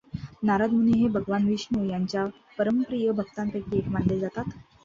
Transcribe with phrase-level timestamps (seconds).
[0.43, 2.25] नारद मुनी हे भगवान विष्णू यांच्या
[2.57, 4.49] परमप्रिय भक्तांपैकी एक मानले जातात.